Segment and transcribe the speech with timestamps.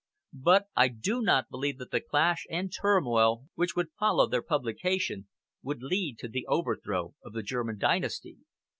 [0.33, 5.27] But I do not believe that the clash and turmoil which would follow their publication
[5.61, 8.39] would lead to the overthrow of the German dynasty.